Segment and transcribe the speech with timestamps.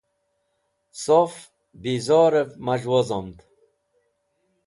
[1.03, 1.33] saf
[1.83, 3.37] bizor'ev maz̃h wozomd